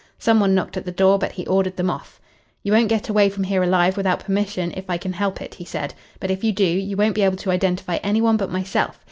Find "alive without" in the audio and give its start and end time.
3.61-4.19